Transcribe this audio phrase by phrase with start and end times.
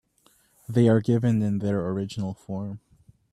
[0.67, 2.79] They are given in their original form.